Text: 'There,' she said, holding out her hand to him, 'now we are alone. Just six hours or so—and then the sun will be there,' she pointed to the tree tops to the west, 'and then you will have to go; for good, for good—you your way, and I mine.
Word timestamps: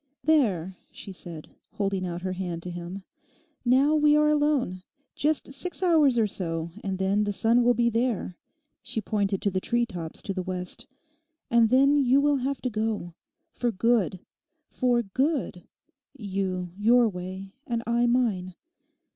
'There,' 0.23 0.77
she 0.91 1.11
said, 1.11 1.49
holding 1.73 2.07
out 2.07 2.23
her 2.23 2.31
hand 2.33 2.63
to 2.63 2.71
him, 2.71 3.03
'now 3.63 3.93
we 3.93 4.15
are 4.15 4.29
alone. 4.29 4.81
Just 5.13 5.53
six 5.53 5.83
hours 5.83 6.17
or 6.17 6.25
so—and 6.25 6.97
then 6.97 7.23
the 7.23 7.31
sun 7.31 7.63
will 7.63 7.75
be 7.75 7.87
there,' 7.87 8.35
she 8.81 8.99
pointed 8.99 9.43
to 9.43 9.51
the 9.51 9.61
tree 9.61 9.85
tops 9.85 10.23
to 10.23 10.33
the 10.33 10.41
west, 10.41 10.87
'and 11.51 11.69
then 11.69 12.03
you 12.03 12.19
will 12.19 12.37
have 12.37 12.59
to 12.63 12.69
go; 12.71 13.13
for 13.53 13.71
good, 13.71 14.21
for 14.71 15.03
good—you 15.03 16.71
your 16.75 17.07
way, 17.07 17.53
and 17.67 17.83
I 17.85 18.07
mine. 18.07 18.55